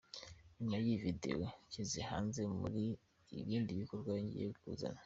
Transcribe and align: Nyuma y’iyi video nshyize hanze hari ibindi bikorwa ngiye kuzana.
Nyuma 0.57 0.77
y’iyi 0.83 1.03
video 1.05 1.41
nshyize 1.65 1.99
hanze 2.09 2.41
hari 2.61 2.83
ibindi 3.41 3.79
bikorwa 3.81 4.11
ngiye 4.23 4.49
kuzana. 4.61 4.99